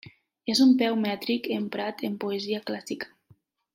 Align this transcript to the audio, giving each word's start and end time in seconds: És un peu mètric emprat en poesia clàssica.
És 0.53 0.61
un 0.63 0.71
peu 0.79 0.97
mètric 1.03 1.45
emprat 1.57 2.03
en 2.09 2.17
poesia 2.25 2.63
clàssica. 2.71 3.13